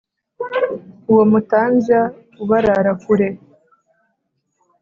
uwo 1.11 1.23
mutambya 1.31 2.01
ubarara 2.41 2.91
kure. 3.03 3.29